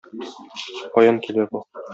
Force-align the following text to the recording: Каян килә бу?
Каян 0.97 1.23
килә 1.29 1.47
бу? 1.53 1.65